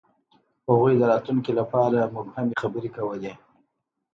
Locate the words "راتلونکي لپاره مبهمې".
1.11-2.55